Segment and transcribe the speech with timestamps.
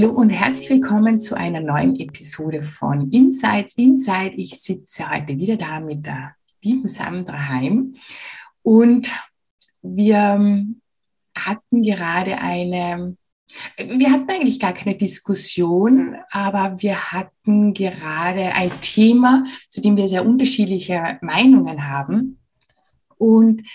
[0.00, 4.32] Hallo und herzlich willkommen zu einer neuen Episode von Insights Inside.
[4.34, 7.94] Ich sitze heute wieder da mit der lieben Sandra Heim
[8.62, 9.10] und
[9.82, 10.80] wir ähm,
[11.36, 13.14] hatten gerade eine,
[13.76, 20.08] wir hatten eigentlich gar keine Diskussion, aber wir hatten gerade ein Thema, zu dem wir
[20.08, 22.40] sehr unterschiedliche Meinungen haben.
[23.18, 23.68] Und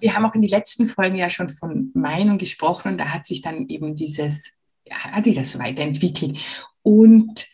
[0.00, 3.24] wir haben auch in den letzten Folgen ja schon von Meinung gesprochen und da hat
[3.24, 4.50] sich dann eben dieses
[4.90, 6.38] hat sich das so weiterentwickelt.
[6.82, 7.46] Und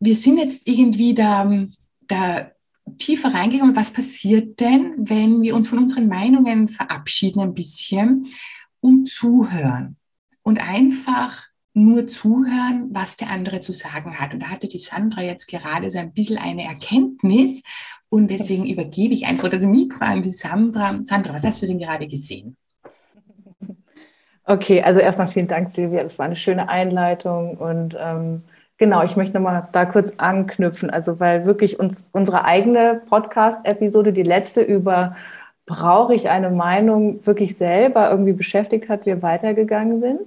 [0.00, 1.64] wir sind jetzt irgendwie da,
[2.02, 2.50] da
[2.98, 3.76] tiefer reingegangen.
[3.76, 8.26] Was passiert denn, wenn wir uns von unseren Meinungen verabschieden ein bisschen
[8.80, 9.96] und zuhören
[10.42, 14.32] und einfach nur zuhören, was der andere zu sagen hat.
[14.32, 17.62] Und da hatte die Sandra jetzt gerade so ein bisschen eine Erkenntnis
[18.08, 21.00] und deswegen übergebe ich einfach das Mikro an die Sandra.
[21.04, 22.56] Sandra, was hast du denn gerade gesehen?
[24.46, 26.02] Okay, also erstmal vielen Dank, Silvia.
[26.02, 28.42] Das war eine schöne Einleitung und ähm,
[28.76, 30.90] genau, ich möchte nochmal da kurz anknüpfen.
[30.90, 35.16] Also, weil wirklich uns unsere eigene Podcast-Episode, die letzte über
[35.66, 40.20] brauche ich eine Meinung wirklich selber irgendwie beschäftigt hat, wir weitergegangen sind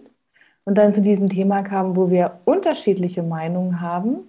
[0.66, 4.27] und dann zu diesem Thema kamen, wo wir unterschiedliche Meinungen haben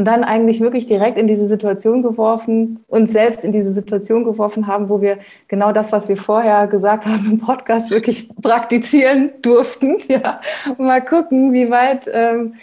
[0.00, 4.66] und dann eigentlich wirklich direkt in diese Situation geworfen, uns selbst in diese Situation geworfen
[4.66, 9.98] haben, wo wir genau das, was wir vorher gesagt haben im Podcast, wirklich praktizieren durften.
[10.08, 12.54] Ja, und mal gucken, wie weit ähm,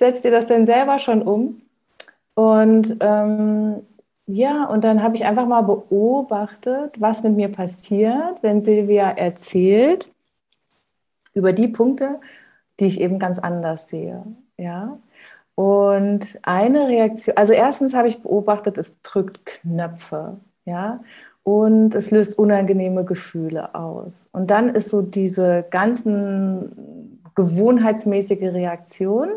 [0.00, 1.62] setzt ihr das denn selber schon um?
[2.34, 3.76] Und ähm,
[4.26, 10.08] ja, und dann habe ich einfach mal beobachtet, was mit mir passiert, wenn Silvia erzählt
[11.34, 12.18] über die Punkte,
[12.80, 14.24] die ich eben ganz anders sehe.
[14.58, 14.98] Ja,
[15.54, 21.00] und eine Reaktion, also erstens habe ich beobachtet, es drückt Knöpfe, ja,
[21.44, 24.26] und es löst unangenehme Gefühle aus.
[24.32, 29.28] Und dann ist so diese ganzen gewohnheitsmäßige Reaktion.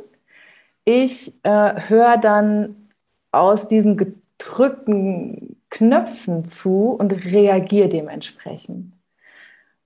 [0.85, 2.89] Ich äh, höre dann
[3.31, 8.93] aus diesen gedrückten Knöpfen zu und reagiere dementsprechend.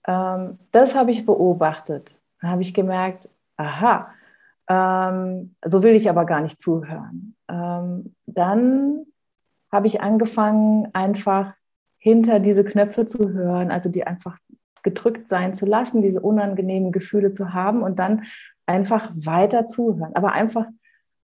[0.08, 2.20] Ähm, das habe ich beobachtet.
[2.42, 4.14] Da habe ich gemerkt, aha,
[4.72, 7.36] ähm, so will ich aber gar nicht zuhören.
[7.50, 9.06] Ähm, dann
[9.70, 11.54] habe ich angefangen, einfach
[11.98, 14.38] hinter diese Knöpfe zu hören, also die einfach
[14.82, 18.24] gedrückt sein zu lassen, diese unangenehmen Gefühle zu haben und dann
[18.66, 20.16] einfach weiter zuhören.
[20.16, 20.68] Aber einfach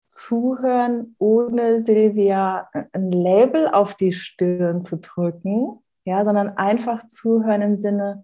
[0.08, 7.80] zuhören, ohne Silvia ein Label auf die Stirn zu drücken, ja, sondern einfach zuhören im
[7.80, 8.24] Sinne,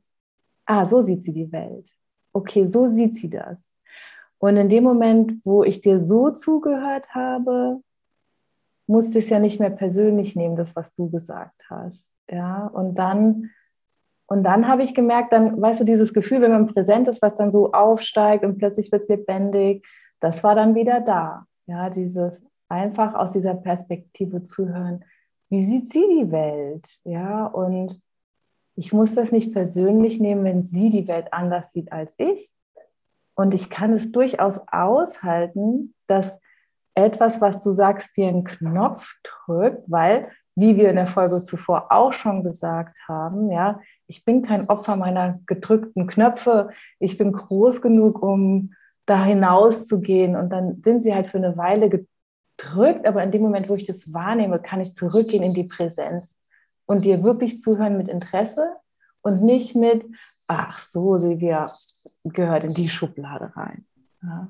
[0.65, 1.89] ah, so sieht sie die Welt.
[2.33, 3.71] Okay, so sieht sie das.
[4.39, 7.81] Und in dem Moment, wo ich dir so zugehört habe,
[8.85, 12.09] musste ich es ja nicht mehr persönlich nehmen, das, was du gesagt hast.
[12.29, 13.51] Ja, und dann,
[14.27, 17.35] und dann habe ich gemerkt, dann, weißt du, dieses Gefühl, wenn man präsent ist, was
[17.35, 19.85] dann so aufsteigt und plötzlich wird es lebendig,
[20.19, 21.45] das war dann wieder da.
[21.65, 25.03] Ja, dieses einfach aus dieser Perspektive zuhören.
[25.49, 26.87] Wie sieht sie die Welt?
[27.03, 28.01] Ja, und
[28.75, 32.53] ich muss das nicht persönlich nehmen, wenn sie die Welt anders sieht als ich,
[33.37, 36.41] und ich kann es durchaus aushalten, dass
[36.95, 41.91] etwas, was du sagst, wie ein Knopf drückt, weil, wie wir in der Folge zuvor
[41.91, 46.71] auch schon gesagt haben, ja, ich bin kein Opfer meiner gedrückten Knöpfe.
[46.99, 48.73] Ich bin groß genug, um
[49.05, 50.35] da hinaus zu gehen.
[50.35, 53.85] Und dann sind sie halt für eine Weile gedrückt, aber in dem Moment, wo ich
[53.85, 56.33] das wahrnehme, kann ich zurückgehen in die Präsenz
[56.87, 58.77] und dir wirklich zuhören mit Interesse
[59.21, 60.03] und nicht mit,
[60.47, 61.71] ach so, Silvia
[62.23, 63.85] gehört in die Schublade rein.
[64.23, 64.49] Ja.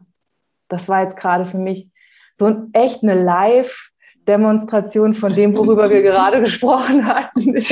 [0.69, 1.89] Das war jetzt gerade für mich
[2.35, 7.57] so ein, echt eine Live-Demonstration von dem, worüber wir gerade gesprochen hatten.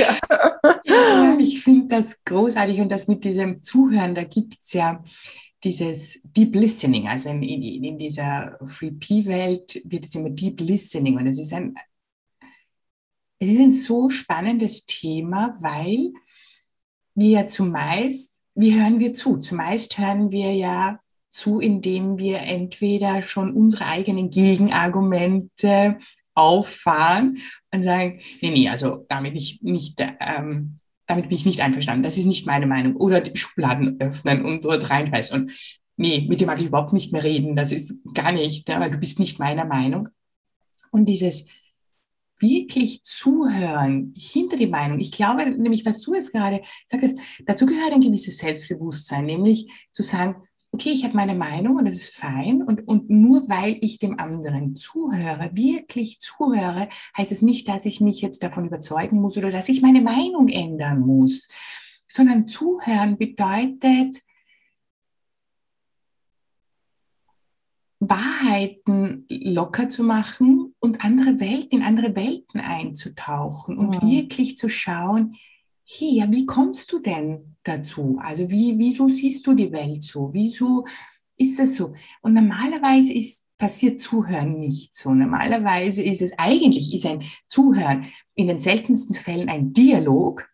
[0.88, 5.02] Ja, ich finde das großartig und das mit diesem Zuhören, da gibt es ja
[5.62, 11.16] dieses Deep Listening, also in, in, in dieser Free P-Welt wird es immer Deep Listening
[11.16, 11.74] und es ist ein,
[13.38, 16.12] es ist ein so spannendes Thema, weil
[17.16, 19.38] wir zumeist, wie hören wir zu?
[19.38, 25.98] Zumeist hören wir ja zu, indem wir entweder schon unsere eigenen Gegenargumente
[26.34, 27.38] auffahren
[27.72, 32.02] und sagen, nee, nee, also damit ich nicht ähm, damit bin ich nicht einverstanden.
[32.02, 32.96] Das ist nicht meine Meinung.
[32.96, 35.40] Oder die Schubladen öffnen und dort reinreißen.
[35.40, 35.52] Und
[35.96, 37.56] nee, mit dir mag ich überhaupt nicht mehr reden.
[37.56, 40.08] Das ist gar nicht, weil du bist nicht meiner Meinung.
[40.90, 41.46] Und dieses
[42.38, 45.00] wirklich zuhören hinter die Meinung.
[45.00, 50.02] Ich glaube nämlich, was du jetzt gerade sagst, dazu gehört ein gewisses Selbstbewusstsein, nämlich zu
[50.02, 50.36] sagen,
[50.72, 52.62] okay, ich habe meine Meinung und das ist fein.
[52.62, 58.00] Und, und nur weil ich dem anderen zuhöre, wirklich zuhöre, heißt es nicht, dass ich
[58.00, 61.48] mich jetzt davon überzeugen muss oder dass ich meine Meinung ändern muss,
[62.06, 64.16] sondern zuhören bedeutet,
[67.98, 74.08] Wahrheiten locker zu machen und andere Welten, in andere Welten einzutauchen und mhm.
[74.08, 75.36] wirklich zu schauen,
[75.84, 78.18] hey, ja, wie kommst du denn dazu?
[78.20, 80.30] Also wie, wieso siehst du die Welt so?
[80.32, 80.84] Wieso
[81.36, 81.94] ist es so?
[82.22, 85.14] Und normalerweise ist, passiert Zuhören nicht so.
[85.14, 90.48] Normalerweise ist es, eigentlich ist ein Zuhören in den seltensten Fällen ein Dialog,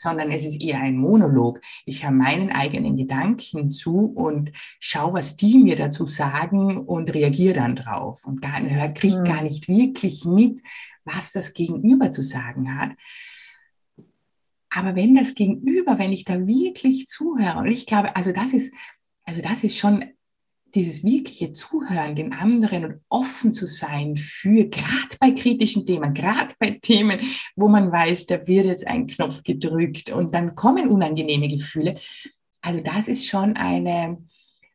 [0.00, 1.60] sondern es ist eher ein Monolog.
[1.84, 7.54] Ich höre meinen eigenen Gedanken zu und schaue, was die mir dazu sagen und reagiere
[7.54, 8.60] dann drauf und gar,
[8.94, 9.24] kriege mhm.
[9.24, 10.60] gar nicht wirklich mit,
[11.04, 12.92] was das Gegenüber zu sagen hat.
[14.70, 18.74] Aber wenn das Gegenüber, wenn ich da wirklich zuhöre, und ich glaube, also das ist,
[19.24, 20.04] also das ist schon
[20.74, 26.54] dieses wirkliche Zuhören den anderen und offen zu sein für, gerade bei kritischen Themen, gerade
[26.58, 27.20] bei Themen,
[27.56, 31.94] wo man weiß, da wird jetzt ein Knopf gedrückt und dann kommen unangenehme Gefühle.
[32.60, 34.18] Also das ist schon eine,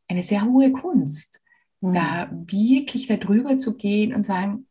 [0.07, 1.41] eine sehr hohe Kunst,
[1.81, 1.93] mhm.
[1.93, 4.67] da wirklich darüber zu gehen und sagen,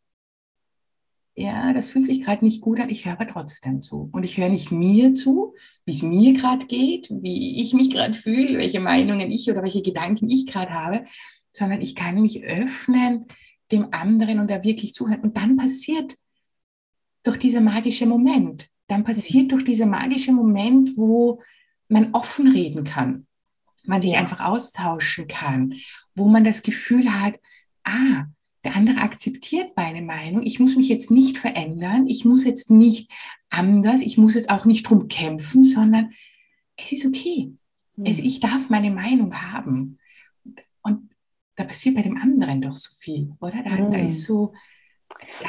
[1.35, 4.09] ja, das fühlt sich gerade nicht gut an, ich höre aber trotzdem zu.
[4.11, 8.13] Und ich höre nicht mir zu, wie es mir gerade geht, wie ich mich gerade
[8.13, 11.05] fühle, welche Meinungen ich oder welche Gedanken ich gerade habe,
[11.51, 13.25] sondern ich kann mich öffnen
[13.71, 15.21] dem anderen und da wirklich zuhören.
[15.21, 16.15] Und dann passiert
[17.23, 21.41] durch dieser magische Moment, dann passiert durch dieser magische Moment, wo
[21.87, 23.25] man offen reden kann,
[23.85, 25.73] man sich einfach austauschen kann,
[26.15, 27.39] wo man das Gefühl hat,
[27.83, 28.25] ah,
[28.63, 30.43] der andere akzeptiert meine Meinung.
[30.43, 32.07] Ich muss mich jetzt nicht verändern.
[32.07, 33.11] Ich muss jetzt nicht
[33.49, 34.01] anders.
[34.01, 36.11] Ich muss jetzt auch nicht drum kämpfen, sondern
[36.77, 37.51] es ist okay.
[37.95, 38.05] Mhm.
[38.05, 39.99] Es, ich darf meine Meinung haben.
[40.81, 41.09] Und
[41.55, 43.63] da passiert bei dem anderen doch so viel, oder?
[43.63, 43.91] Da, mhm.
[43.91, 44.53] da ist so,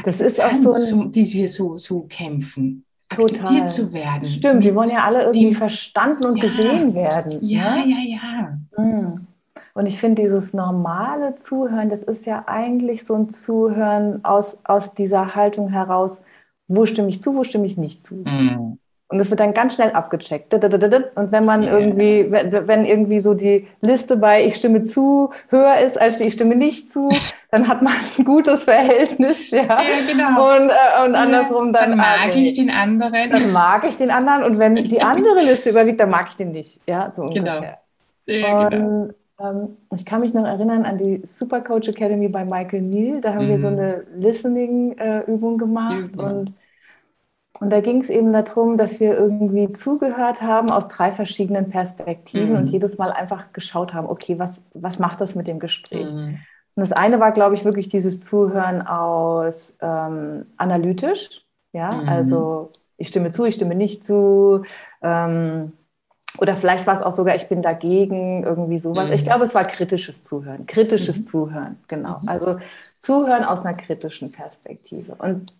[0.04, 2.84] das ist auch so, ein, die wir so, so kämpfen.
[3.08, 4.28] Akzeptiert zu werden.
[4.28, 7.38] Stimmt, wir wollen ja alle irgendwie dem, verstanden und ja, gesehen werden.
[7.42, 7.84] Ja, ne?
[7.86, 8.58] ja, ja.
[8.76, 8.82] ja.
[8.84, 9.26] Mhm.
[9.74, 14.94] Und ich finde, dieses normale Zuhören, das ist ja eigentlich so ein Zuhören aus, aus
[14.94, 16.22] dieser Haltung heraus,
[16.68, 18.14] wo stimme ich zu, wo stimme ich nicht zu.
[18.14, 18.78] Mhm.
[19.08, 20.54] Und es wird dann ganz schnell abgecheckt.
[20.54, 21.78] Und wenn man yeah.
[21.78, 26.34] irgendwie, wenn irgendwie so die Liste bei ich stimme zu höher ist als die ich
[26.34, 27.10] stimme nicht zu,
[27.50, 29.62] dann hat man ein gutes Verhältnis, ja.
[29.62, 29.80] ja
[30.10, 30.56] genau.
[30.56, 31.90] Und, äh, und andersrum dann.
[31.90, 32.42] Dann mag okay.
[32.42, 33.30] ich den anderen.
[33.30, 34.42] Dann mag ich den anderen.
[34.44, 36.80] Und wenn die andere Liste überwiegt, dann mag ich den nicht.
[36.86, 37.56] Ja, so genau.
[37.56, 37.78] ungefähr.
[38.26, 38.86] Ja, genau.
[38.88, 39.14] Und
[39.94, 43.20] ich kann mich noch erinnern an die Super Coach Academy bei Michael Neal.
[43.20, 43.50] Da haben mhm.
[43.50, 43.78] wir so mhm.
[43.78, 46.16] eine Listening-Übung gemacht.
[46.16, 46.54] Und,
[47.58, 52.50] und da ging es eben darum, dass wir irgendwie zugehört haben aus drei verschiedenen Perspektiven
[52.50, 52.56] mhm.
[52.58, 56.12] und jedes Mal einfach geschaut haben, okay, was, was macht das mit dem Gespräch?
[56.12, 56.38] Mhm.
[56.76, 61.44] Und das eine war, glaube ich, wirklich dieses Zuhören aus ähm, analytisch.
[61.72, 62.08] Ja, mhm.
[62.08, 64.62] also ich stimme zu, ich stimme nicht zu.
[65.02, 65.72] Ähm,
[66.38, 69.08] oder vielleicht war es auch sogar, ich bin dagegen, irgendwie sowas.
[69.08, 69.12] Mhm.
[69.14, 70.66] Ich glaube, es war kritisches Zuhören.
[70.66, 71.26] Kritisches mhm.
[71.26, 72.18] Zuhören, genau.
[72.22, 72.28] Mhm.
[72.28, 72.56] Also
[72.98, 75.14] Zuhören aus einer kritischen Perspektive.
[75.14, 75.54] Und,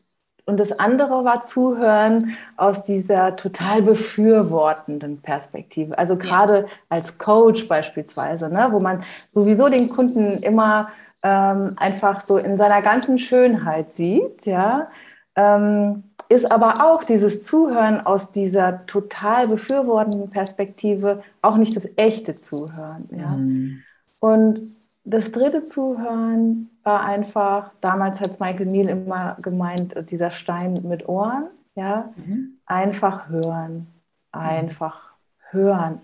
[0.46, 5.96] und das andere war Zuhören aus dieser total befürwortenden Perspektive.
[5.96, 6.66] Also gerade ja.
[6.88, 10.88] als Coach beispielsweise, ne, wo man sowieso den Kunden immer
[11.22, 14.88] ähm, einfach so in seiner ganzen Schönheit sieht, ja.
[15.36, 16.04] Ähm,
[16.34, 23.08] ist aber auch dieses Zuhören aus dieser total befürwortenden Perspektive auch nicht das echte Zuhören.
[23.10, 23.28] Ja?
[23.28, 23.82] Mhm.
[24.20, 31.08] Und das dritte Zuhören war einfach, damals hat Michael Neal immer gemeint, dieser Stein mit
[31.08, 32.58] Ohren, ja, mhm.
[32.66, 33.86] einfach hören,
[34.32, 35.12] einfach
[35.52, 35.58] mhm.
[35.58, 36.00] hören,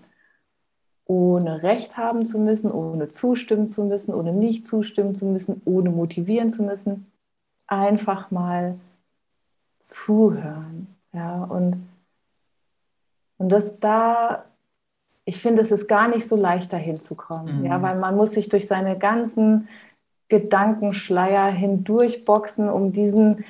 [1.05, 5.89] ohne Recht haben zu müssen, ohne zustimmen zu müssen, ohne nicht zustimmen zu müssen, ohne
[5.89, 7.11] motivieren zu müssen,
[7.67, 8.75] einfach mal
[9.81, 10.95] zuhören.
[11.13, 11.87] Ja, und,
[13.37, 14.45] und das da,
[15.25, 17.59] ich finde, es ist gar nicht so leicht, dahin zu kommen.
[17.59, 17.65] Mhm.
[17.65, 19.67] Ja, weil man muss sich durch seine ganzen
[20.29, 23.43] Gedankenschleier hindurchboxen, um diesen,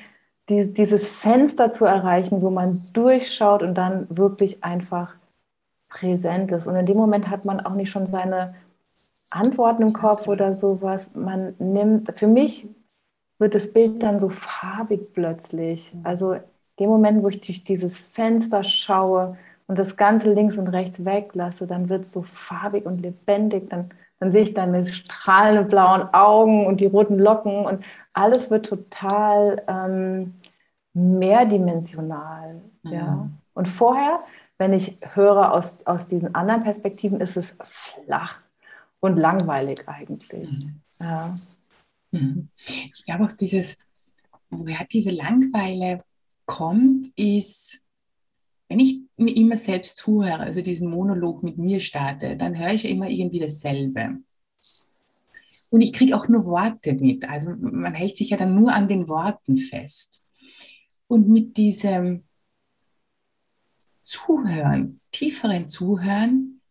[0.50, 5.14] die, dieses Fenster zu erreichen, wo man durchschaut und dann wirklich einfach
[5.90, 6.66] präsent ist.
[6.66, 8.56] Und in dem Moment hat man auch nicht schon seine
[9.30, 11.14] Antworten im Kopf oder sowas.
[11.14, 12.68] Man nimmt, für mich
[13.42, 15.92] wird das Bild dann so farbig plötzlich.
[16.04, 16.42] Also in
[16.80, 21.66] dem Moment, wo ich durch dieses Fenster schaue und das Ganze links und rechts weglasse,
[21.66, 23.68] dann wird es so farbig und lebendig.
[23.72, 27.84] Dann, dann sehe ich deine strahlenden blauen Augen und die roten Locken und
[28.14, 30.36] alles wird total ähm,
[30.94, 32.62] mehrdimensional.
[32.84, 32.92] Mhm.
[32.92, 33.30] Ja.
[33.56, 34.20] Und vorher,
[34.60, 38.38] wenn ich höre aus, aus diesen anderen Perspektiven, ist es flach
[39.00, 40.48] und langweilig eigentlich.
[40.48, 40.82] Mhm.
[41.00, 41.34] Ja.
[42.12, 42.50] Mhm.
[42.94, 43.78] Ich glaube auch dieses,
[44.50, 46.04] woher diese Langeweile
[46.46, 47.80] kommt, ist,
[48.68, 52.84] wenn ich mir immer selbst zuhöre, also diesen Monolog mit mir starte, dann höre ich
[52.84, 54.20] ja immer irgendwie dasselbe.
[55.70, 57.28] Und ich kriege auch nur Worte mit.
[57.30, 60.22] Also man hält sich ja dann nur an den Worten fest.
[61.08, 62.26] Und mit diesem
[64.04, 66.62] Zuhören, tieferen Zuhören,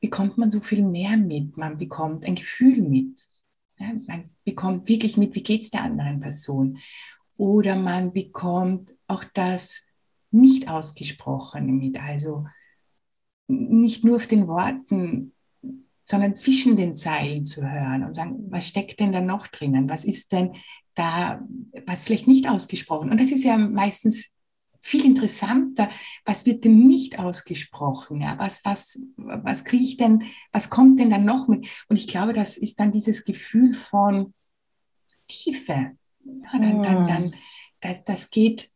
[0.00, 1.56] bekommt man so viel mehr mit.
[1.56, 3.24] Man bekommt ein Gefühl mit.
[4.06, 6.78] Man bekommt wirklich mit, wie geht es der anderen Person.
[7.36, 9.82] Oder man bekommt auch das
[10.30, 12.00] nicht ausgesprochene mit.
[12.00, 12.46] Also
[13.48, 15.32] nicht nur auf den Worten,
[16.04, 19.88] sondern zwischen den Zeilen zu hören und sagen, was steckt denn da noch drinnen?
[19.88, 20.52] Was ist denn
[20.94, 21.40] da,
[21.86, 23.10] was vielleicht nicht ausgesprochen?
[23.10, 24.31] Und das ist ja meistens
[24.82, 25.88] viel interessanter,
[26.24, 28.20] was wird denn nicht ausgesprochen?
[28.20, 28.36] Ja?
[28.38, 31.66] Was, was, was kriege ich denn, was kommt denn dann noch mit?
[31.88, 34.34] Und ich glaube, das ist dann dieses Gefühl von
[35.28, 35.92] Tiefe.
[36.24, 37.34] Ja, dann, dann, dann,
[37.80, 38.70] das, das geht,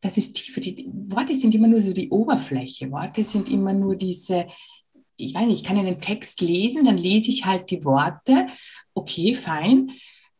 [0.00, 0.60] das ist Tiefe.
[0.60, 2.90] Die Worte sind immer nur so die Oberfläche.
[2.90, 4.46] Worte sind immer nur diese,
[5.16, 8.46] ich weiß nicht, ich kann einen Text lesen, dann lese ich halt die Worte.
[8.94, 9.92] Okay, fein.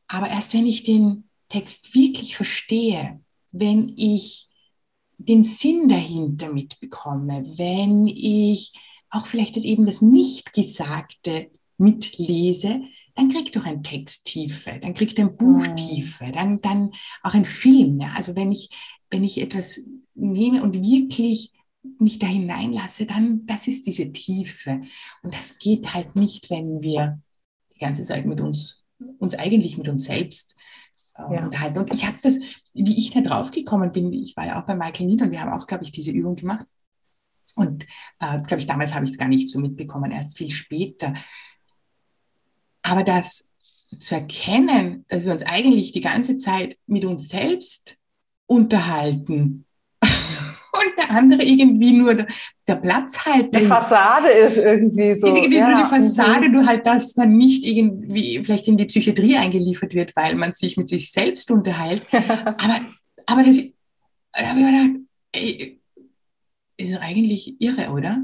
[0.08, 3.20] Aber erst wenn ich den Text wirklich verstehe,
[3.52, 4.48] wenn ich
[5.24, 8.72] den Sinn dahinter mitbekomme, wenn ich
[9.10, 12.82] auch vielleicht das eben das Nichtgesagte mitlese,
[13.14, 15.76] dann kriegt doch ein Text Tiefe, dann kriegt ein Buch mhm.
[15.76, 18.00] Tiefe, dann, dann auch ein Film.
[18.00, 18.12] Ja?
[18.16, 18.70] Also wenn ich,
[19.10, 19.80] wenn ich etwas
[20.14, 21.52] nehme und wirklich
[21.98, 24.80] mich da hineinlasse, dann, das ist diese Tiefe.
[25.22, 27.20] Und das geht halt nicht, wenn wir
[27.74, 28.84] die ganze Zeit mit uns,
[29.18, 30.56] uns eigentlich mit uns selbst
[31.16, 31.44] ja.
[31.44, 31.78] unterhalten.
[31.78, 32.38] Und ich habe das,
[32.72, 35.40] wie ich da drauf gekommen bin, ich war ja auch bei Michael Nied und wir
[35.40, 36.66] haben auch, glaube ich, diese Übung gemacht.
[37.54, 37.84] Und
[38.18, 41.14] äh, glaube ich, damals habe ich es gar nicht so mitbekommen, erst viel später.
[42.82, 43.48] Aber das
[43.98, 47.96] zu erkennen, dass wir uns eigentlich die ganze Zeit mit uns selbst
[48.46, 49.66] unterhalten
[50.86, 52.26] und der andere irgendwie nur der,
[52.66, 55.26] der Platzhalter Die Fassade ist irgendwie so.
[55.26, 55.68] Ist irgendwie ja.
[55.68, 60.14] nur die Fassade, nur halt, dass man nicht irgendwie vielleicht in die Psychiatrie eingeliefert wird,
[60.16, 62.02] weil man sich mit sich selbst unterhält.
[62.12, 62.80] aber,
[63.26, 63.56] aber das,
[64.32, 65.00] da habe ich mir gedacht,
[65.32, 65.80] ey,
[66.76, 68.18] ist eigentlich irre, oder?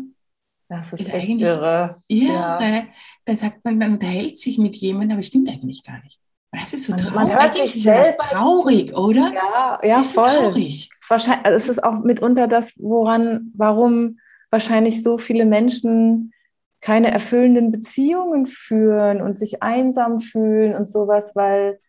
[0.69, 1.97] Das ist, ist eigentlich irre.
[2.09, 2.29] irre.
[2.29, 2.87] Ja.
[3.25, 6.21] Da sagt man, man unterhält sich mit jemandem, aber es stimmt eigentlich gar nicht.
[6.53, 7.15] Das ist so traurig.
[7.15, 9.33] Man hört sich selbst traurig, oder?
[9.35, 10.25] Ja, ja, ist voll.
[10.25, 10.91] So traurig.
[11.09, 14.19] Wahrscheinlich, also es ist auch mitunter das, woran, warum
[14.51, 16.33] wahrscheinlich so viele Menschen
[16.81, 21.81] keine erfüllenden Beziehungen führen und sich einsam fühlen und sowas, weil,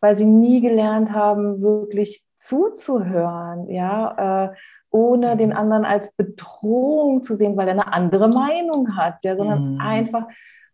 [0.00, 4.54] weil sie nie gelernt haben, wirklich zuzuhören, ja, äh,
[4.90, 5.38] ohne mhm.
[5.38, 9.80] den anderen als Bedrohung zu sehen, weil er eine andere Meinung hat, ja, sondern mhm.
[9.80, 10.26] einfach,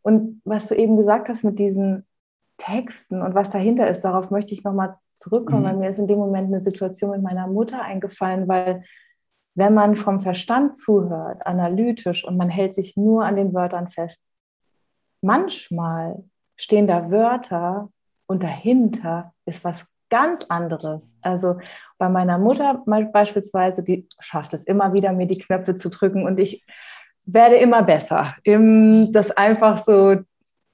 [0.03, 2.07] und was du eben gesagt hast mit diesen
[2.57, 5.67] Texten und was dahinter ist, darauf möchte ich nochmal zurückkommen, mhm.
[5.67, 8.85] weil mir ist in dem Moment eine Situation mit meiner Mutter eingefallen, weil
[9.55, 14.23] wenn man vom Verstand zuhört, analytisch und man hält sich nur an den Wörtern fest,
[15.23, 16.23] manchmal
[16.57, 17.89] stehen da Wörter
[18.27, 21.17] und dahinter ist was ganz anderes.
[21.23, 21.59] Also
[21.99, 26.39] bei meiner Mutter beispielsweise, die schafft es immer wieder, mir die Knöpfe zu drücken und
[26.39, 26.65] ich
[27.25, 30.17] werde immer besser, das einfach so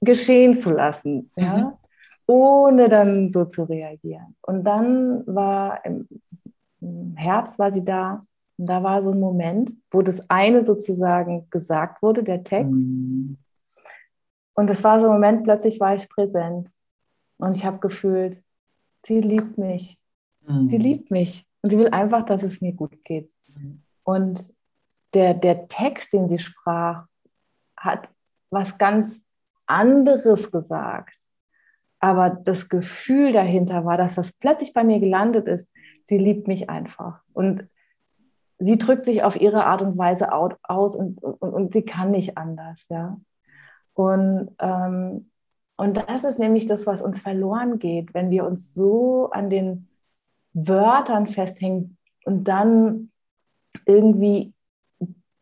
[0.01, 1.73] geschehen zu lassen, mhm.
[2.25, 4.35] Ohne dann so zu reagieren.
[4.41, 6.07] Und dann war im,
[6.81, 8.21] im Herbst war sie da
[8.57, 12.85] und da war so ein Moment, wo das eine sozusagen gesagt wurde, der Text.
[12.85, 13.37] Mhm.
[14.53, 16.71] Und das war so ein Moment, plötzlich war ich präsent.
[17.37, 18.43] Und ich habe gefühlt,
[19.05, 19.99] sie liebt mich.
[20.47, 20.69] Mhm.
[20.69, 21.45] Sie liebt mich.
[21.61, 23.31] Und sie will einfach, dass es mir gut geht.
[23.55, 23.81] Mhm.
[24.03, 24.53] Und
[25.13, 27.07] der, der Text, den sie sprach,
[27.75, 28.07] hat
[28.49, 29.19] was ganz
[29.65, 31.22] anderes gesagt.
[32.03, 35.71] Aber das Gefühl dahinter war, dass das plötzlich bei mir gelandet ist.
[36.03, 37.21] Sie liebt mich einfach.
[37.31, 37.65] Und
[38.59, 42.37] sie drückt sich auf ihre Art und Weise aus und, und, und sie kann nicht
[42.37, 42.85] anders.
[42.89, 43.21] Ja?
[43.93, 45.31] Und, ähm,
[45.77, 49.87] und das ist nämlich das, was uns verloren geht, wenn wir uns so an den
[50.51, 53.11] Wörtern festhängen und dann
[53.85, 54.53] irgendwie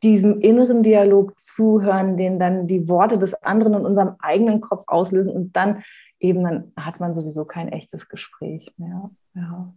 [0.03, 5.33] diesem inneren Dialog zuhören, den dann die Worte des anderen in unserem eigenen Kopf auslösen
[5.35, 5.83] und dann
[6.21, 9.09] eben dann hat man sowieso kein echtes Gespräch mehr.
[9.33, 9.73] Ja.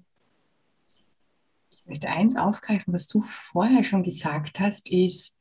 [1.70, 5.38] Ich möchte eins aufgreifen, was du vorher schon gesagt hast, ist,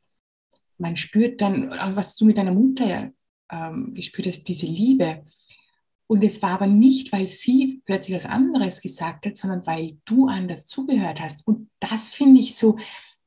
[0.78, 3.12] man spürt dann, was du mit deiner Mutter
[3.52, 5.24] ähm, gespürt hast, diese Liebe.
[6.08, 10.28] Und es war aber nicht, weil sie plötzlich was anderes gesagt hat, sondern weil du
[10.28, 11.48] anders zugehört hast.
[11.48, 12.78] Und das finde ich so,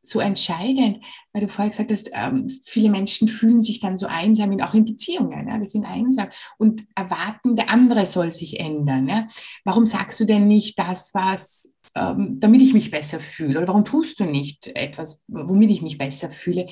[0.07, 4.59] so entscheidend, weil du vorher gesagt hast, ähm, viele Menschen fühlen sich dann so einsam,
[4.61, 5.49] auch in Beziehungen.
[5.49, 9.09] Ja, wir sind einsam und erwarten, der andere soll sich ändern.
[9.09, 9.27] Ja.
[9.65, 13.59] Warum sagst du denn nicht das, was, ähm, damit ich mich besser fühle?
[13.59, 16.67] Oder warum tust du nicht etwas, womit ich mich besser fühle?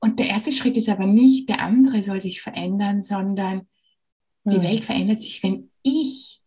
[0.00, 3.68] Und der erste Schritt ist aber nicht, der andere soll sich verändern, sondern
[4.44, 4.62] die hm.
[4.62, 6.40] Welt verändert sich, wenn ich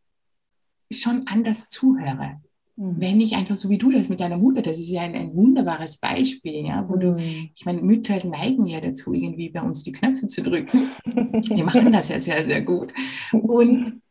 [0.91, 2.41] schon anders zuhöre.
[2.79, 2.95] Mhm.
[2.97, 5.35] Wenn ich einfach so wie du das mit deiner Mutter, das ist ja ein, ein
[5.35, 6.99] wunderbares Beispiel, ja, wo mhm.
[6.99, 7.15] du,
[7.53, 10.87] ich meine, Mütter neigen ja dazu, irgendwie bei uns die Knöpfe zu drücken.
[11.05, 12.93] Die machen das ja sehr, sehr gut.
[13.33, 14.01] Und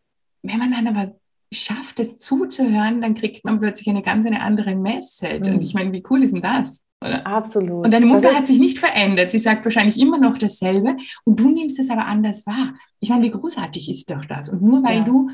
[0.42, 1.16] wenn man dann aber
[1.50, 5.48] schafft, es zuzuhören, dann kriegt man plötzlich eine ganz eine andere Message.
[5.48, 5.54] Mhm.
[5.54, 6.84] Und ich meine, wie cool ist denn das?
[7.02, 7.26] Oder?
[7.26, 7.86] Absolut.
[7.86, 9.30] Und deine Mutter hat sich nicht verändert.
[9.30, 10.94] Sie sagt wahrscheinlich immer noch dasselbe
[11.24, 12.74] und du nimmst es aber anders wahr.
[13.00, 14.50] Ich meine, wie großartig ist doch das?
[14.50, 15.04] Und nur weil ja.
[15.04, 15.30] du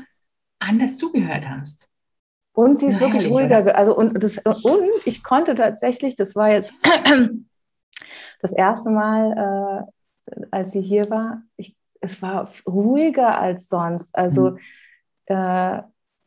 [0.59, 1.89] anders zugehört hast.
[2.55, 3.75] Und sie ist ja, wirklich ruhiger.
[3.75, 6.73] Also und, das, und ich konnte tatsächlich, das war jetzt
[8.41, 9.87] das erste Mal,
[10.31, 14.15] äh, als sie hier war, ich, es war ruhiger als sonst.
[14.15, 14.57] Also mhm.
[15.25, 15.81] äh,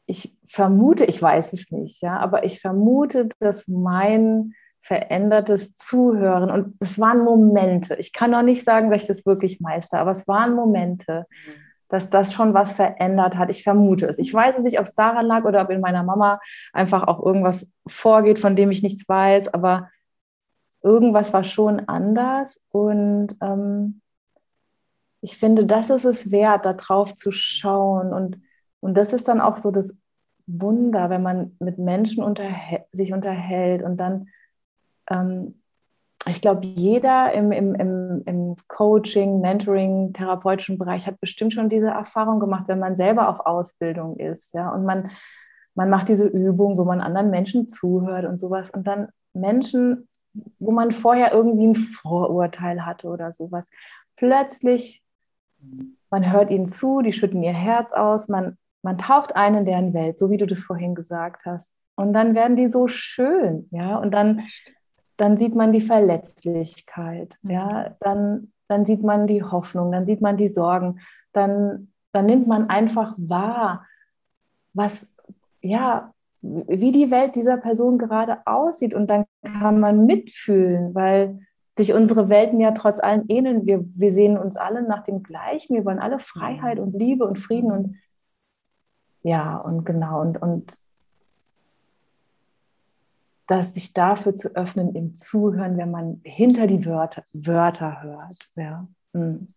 [0.04, 6.76] ich vermute, ich weiß es nicht, ja, aber ich vermute, dass mein verändertes Zuhören und
[6.80, 7.96] es waren Momente.
[7.96, 11.26] Ich kann noch nicht sagen, dass ich das wirklich meister, aber es waren Momente.
[11.46, 13.50] Mhm dass das schon was verändert hat.
[13.50, 14.18] Ich vermute es.
[14.18, 16.40] Ich weiß nicht, ob es daran lag oder ob in meiner Mama
[16.72, 19.88] einfach auch irgendwas vorgeht, von dem ich nichts weiß, aber
[20.82, 24.00] irgendwas war schon anders und ähm,
[25.20, 28.40] ich finde, das ist es wert, da drauf zu schauen und,
[28.80, 29.96] und das ist dann auch so das
[30.46, 34.28] Wunder, wenn man mit Menschen unterhält, sich unterhält und dann
[35.10, 35.60] ähm,
[36.28, 41.88] ich glaube, jeder im, im, im, im Coaching, Mentoring, therapeutischen Bereich hat bestimmt schon diese
[41.88, 44.54] Erfahrung gemacht, wenn man selber auf Ausbildung ist.
[44.54, 45.10] Ja, und man,
[45.74, 48.70] man macht diese Übung, wo man anderen Menschen zuhört und sowas.
[48.70, 50.08] Und dann Menschen,
[50.58, 53.68] wo man vorher irgendwie ein Vorurteil hatte oder sowas,
[54.16, 55.02] plötzlich,
[56.10, 59.94] man hört ihnen zu, die schütten ihr Herz aus, man, man taucht ein in deren
[59.94, 61.70] Welt, so wie du das vorhin gesagt hast.
[61.96, 64.42] Und dann werden die so schön, ja, und dann
[65.18, 67.50] dann sieht man die Verletzlichkeit, mhm.
[67.50, 71.00] ja, dann, dann sieht man die Hoffnung, dann sieht man die Sorgen,
[71.32, 73.86] dann, dann nimmt man einfach wahr,
[74.72, 75.06] was,
[75.60, 81.40] ja, wie die Welt dieser Person gerade aussieht und dann kann man mitfühlen, weil
[81.76, 83.66] sich unsere Welten ja trotz allem ähneln.
[83.66, 85.74] Wir, wir sehen uns alle nach dem Gleichen.
[85.74, 87.96] Wir wollen alle Freiheit und Liebe und Frieden und
[89.22, 90.20] ja, und genau.
[90.20, 90.76] Und, und
[93.48, 98.50] dass sich dafür zu öffnen im Zuhören, wenn man hinter die Wörter, Wörter hört.
[98.54, 98.86] Ja.
[99.14, 99.48] Mhm.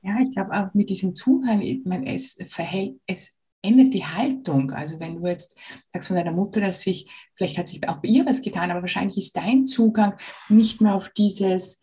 [0.00, 4.70] ja, ich glaube auch mit diesem Zuhören, man, es verhält, es ändert die Haltung.
[4.70, 5.58] Also wenn du jetzt
[5.92, 8.82] sagst von deiner Mutter, dass sich, vielleicht hat sich auch bei ihr was getan, aber
[8.82, 10.14] wahrscheinlich ist dein Zugang
[10.48, 11.80] nicht mehr auf dieses,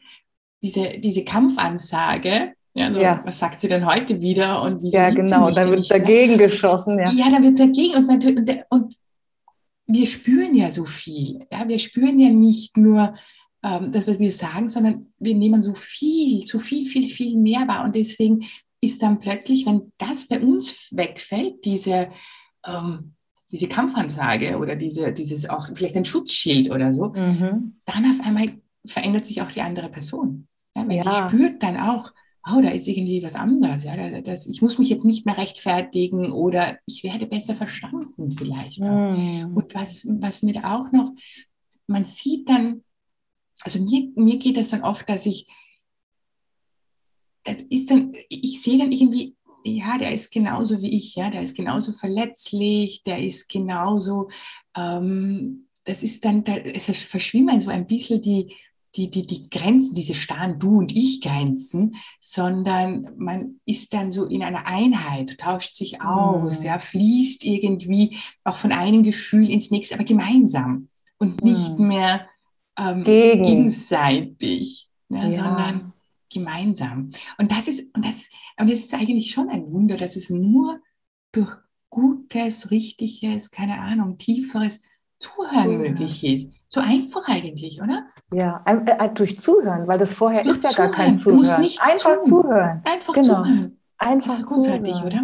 [0.64, 4.62] diese, diese Kampfansage, ja, also ja, Was sagt sie denn heute wieder?
[4.62, 6.48] Und wieso ja, genau, dann wird dagegen mehr?
[6.48, 6.98] geschossen.
[7.00, 7.10] Ja.
[7.12, 7.96] ja, dann wird dagegen.
[7.96, 8.96] Und, und, und
[9.88, 11.46] wir spüren ja so viel.
[11.52, 11.68] Ja?
[11.68, 13.14] Wir spüren ja nicht nur
[13.64, 17.68] ähm, das, was wir sagen, sondern wir nehmen so viel, so viel, viel, viel mehr
[17.68, 17.86] wahr.
[17.86, 18.46] Und deswegen
[18.82, 22.10] ist dann plötzlich, wenn das bei uns wegfällt, diese,
[22.66, 23.14] ähm,
[23.52, 27.76] diese Kampfansage oder diese, dieses auch vielleicht ein Schutzschild oder so, mhm.
[27.86, 30.48] dann auf einmal verändert sich auch die andere Person.
[30.76, 31.04] Ja, weil ja.
[31.04, 32.12] die spürt dann auch,
[32.48, 33.84] oh, da ist irgendwie was anderes.
[33.84, 38.80] Ja, das, ich muss mich jetzt nicht mehr rechtfertigen oder ich werde besser verstanden vielleicht.
[38.80, 39.56] Mm.
[39.56, 41.12] Und was, was mir auch noch,
[41.88, 42.84] man sieht dann,
[43.62, 45.48] also mir, mir geht das dann oft, dass ich,
[47.44, 51.44] das ist dann, ich sehe dann irgendwie, ja, der ist genauso wie ich, ja, der
[51.44, 54.30] ist genauso verletzlich, der ist genauso,
[54.76, 58.56] ähm, das ist dann, da, es verschwimmen so ein bisschen die,
[58.96, 64.26] die, die, die Grenzen, diese starren Du und Ich Grenzen, sondern man ist dann so
[64.26, 66.66] in einer Einheit, tauscht sich aus, mhm.
[66.66, 71.88] ja, fließt irgendwie auch von einem Gefühl ins nächste, aber gemeinsam und nicht mhm.
[71.88, 72.28] mehr
[72.78, 73.44] ähm, Gegen.
[73.44, 75.44] gegenseitig, ja, ja.
[75.44, 75.94] sondern
[76.30, 77.12] gemeinsam.
[77.38, 80.80] Und das ist, und das, und das ist eigentlich schon ein Wunder, dass es nur
[81.32, 81.52] durch
[81.90, 84.82] gutes, richtiges, keine Ahnung, tieferes
[85.22, 86.52] Zuhören möglich ist.
[86.68, 88.04] So einfach eigentlich, oder?
[88.34, 91.38] Ja, äh, äh, durch Zuhören, weil das vorher durch ist ja gar kein Zuhören.
[91.38, 92.82] Du musst nicht einfach zuhören.
[92.86, 93.44] Einfach genau.
[93.44, 93.78] zuhören.
[93.98, 95.22] Einfach das ist großartig, oder?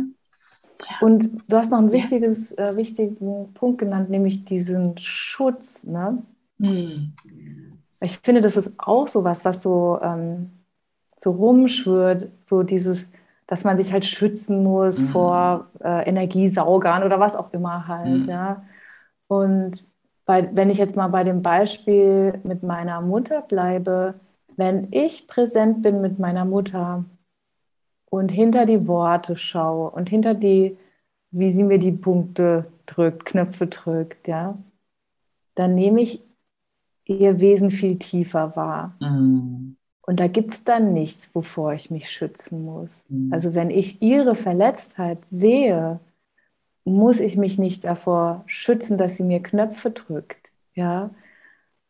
[1.01, 5.83] Und du hast noch einen wichtiges, äh, wichtigen Punkt genannt, nämlich diesen Schutz.
[5.83, 6.21] Ne?
[6.57, 7.13] Mhm.
[8.01, 10.51] Ich finde, das ist auch so was, was so, ähm,
[11.15, 13.09] so rumschwört, so dieses,
[13.47, 15.07] dass man sich halt schützen muss mhm.
[15.07, 18.29] vor äh, Energiesaugern oder was auch immer halt, mhm.
[18.29, 18.63] ja.
[19.27, 19.85] Und
[20.25, 24.15] bei, wenn ich jetzt mal bei dem Beispiel mit meiner Mutter bleibe,
[24.55, 27.05] wenn ich präsent bin mit meiner Mutter
[28.09, 30.77] und hinter die Worte schaue und hinter die,
[31.31, 34.57] wie sie mir die Punkte drückt, Knöpfe drückt, ja,
[35.55, 36.23] dann nehme ich
[37.05, 38.95] ihr Wesen viel tiefer wahr.
[38.99, 39.77] Mhm.
[40.01, 42.89] Und da gibt es dann nichts, wovor ich mich schützen muss.
[43.09, 43.31] Mhm.
[43.33, 45.99] Also wenn ich ihre Verletztheit sehe,
[46.87, 50.51] muss ich mich nicht davor schützen, dass sie mir Knöpfe drückt.
[50.73, 51.11] Ja,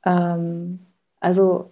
[0.04, 0.80] ähm,
[1.20, 1.70] also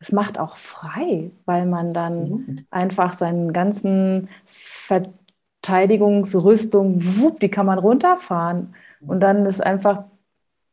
[0.00, 2.66] es macht auch frei, weil man dann mhm.
[2.70, 8.74] einfach seinen ganzen Verteidigungsrüstung, wupp, die kann man runterfahren.
[9.00, 10.04] Und dann ist einfach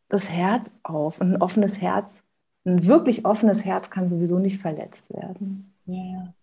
[0.09, 1.21] das Herz auf.
[1.21, 2.21] Und ein offenes Herz,
[2.65, 5.73] ein wirklich offenes Herz kann sowieso nicht verletzt werden.
[5.85, 6.33] Ja, ja.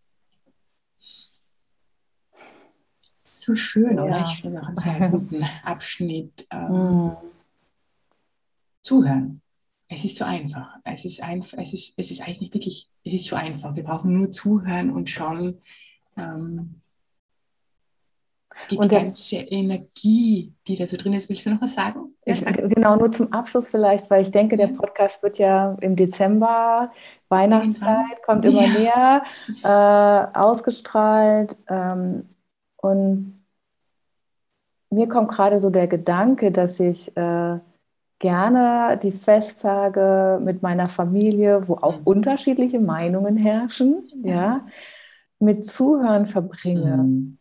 [3.35, 4.05] So schön, ja.
[4.05, 4.21] oder?
[4.21, 6.47] Ich finde auch einen sehr guten Abschnitt.
[6.51, 7.17] Ähm, mm.
[8.81, 9.41] Zuhören.
[9.89, 10.77] Es ist so einfach.
[10.85, 13.75] Es ist einfach, es ist, es ist eigentlich wirklich, es ist so einfach.
[13.75, 15.61] Wir brauchen nur zuhören und schauen,
[16.17, 16.81] ähm,
[18.71, 21.29] die, und ganze Energie, die da so drin ist.
[21.29, 22.15] Willst du noch was sagen?
[22.25, 26.93] Ich, genau, nur zum Abschluss vielleicht, weil ich denke, der Podcast wird ja im Dezember,
[27.29, 29.23] Weihnachtszeit, kommt immer ja.
[29.65, 31.57] näher, äh, ausgestrahlt.
[31.69, 32.27] Ähm,
[32.85, 33.43] und
[34.91, 37.59] mir kommt gerade so der Gedanke, dass ich äh,
[38.19, 42.05] gerne die Festtage mit meiner Familie, wo auch mhm.
[42.05, 44.67] unterschiedliche Meinungen herrschen, ja,
[45.39, 46.99] mit Zuhören verbringe.
[46.99, 47.39] Mhm.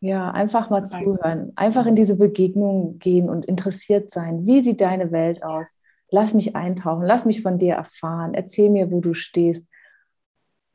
[0.00, 4.46] Ja, einfach mal zuhören, einfach in diese Begegnung gehen und interessiert sein.
[4.46, 5.68] Wie sieht deine Welt aus?
[6.10, 9.66] Lass mich eintauchen, lass mich von dir erfahren, erzähl mir, wo du stehst.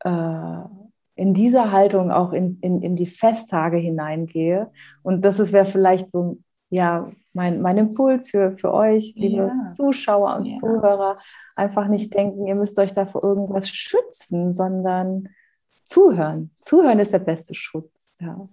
[0.00, 0.62] Äh,
[1.18, 4.70] in dieser Haltung auch in, in, in die Festtage hineingehe.
[5.02, 6.38] Und das wäre vielleicht so
[6.70, 7.02] ja,
[7.34, 9.74] mein, mein Impuls für, für euch, liebe ja.
[9.74, 10.56] Zuschauer und ja.
[10.58, 11.16] Zuhörer,
[11.56, 15.30] einfach nicht denken, ihr müsst euch da vor irgendwas schützen, sondern
[15.82, 16.52] zuhören.
[16.60, 17.90] Zuhören ist der beste Schutz.
[18.20, 18.48] Ja,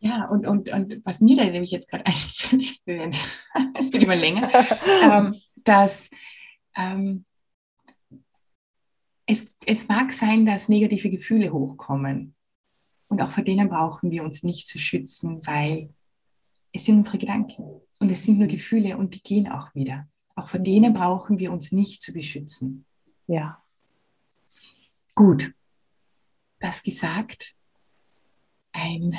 [0.00, 3.16] ja und, und, und was mir da nämlich jetzt gerade einfällt,
[3.78, 4.50] es wird immer länger,
[5.02, 6.10] ähm, dass
[6.76, 7.24] ähm,
[9.26, 12.34] es, es mag sein, dass negative Gefühle hochkommen.
[13.08, 15.92] Und auch vor denen brauchen wir uns nicht zu schützen, weil
[16.72, 20.08] es sind unsere Gedanken und es sind nur Gefühle und die gehen auch wieder.
[20.34, 22.84] Auch vor denen brauchen wir uns nicht zu beschützen.
[23.26, 23.62] Ja.
[25.14, 25.52] Gut.
[26.58, 27.54] Das gesagt.
[28.72, 29.16] Ein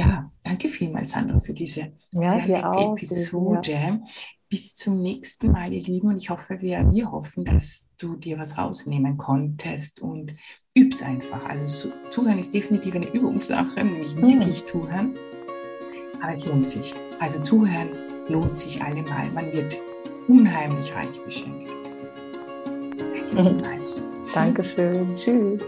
[0.00, 3.70] ja, danke vielmals, Sandra, für diese ja, sehr leckere Episode.
[3.70, 4.00] Ja.
[4.48, 6.08] Bis zum nächsten Mal, ihr Lieben.
[6.08, 10.32] Und ich hoffe, wir, wir hoffen, dass du dir was rausnehmen konntest und
[10.74, 11.48] üb's einfach.
[11.48, 14.22] Also Zuhören ist definitiv eine Übungssache, nämlich mhm.
[14.22, 15.14] wirklich zuhören.
[16.20, 16.94] Aber es lohnt sich.
[17.20, 17.90] Also zuhören
[18.28, 19.30] lohnt sich allemal.
[19.30, 19.76] Man wird
[20.26, 21.68] unheimlich reich beschenkt.
[23.36, 24.00] Danke
[24.34, 25.14] Dankeschön.
[25.14, 25.62] Tschüss.